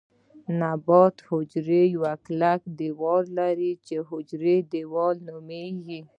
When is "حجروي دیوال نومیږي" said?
4.09-5.99